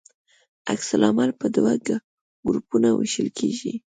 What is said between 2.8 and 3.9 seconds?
ویشل کیږي.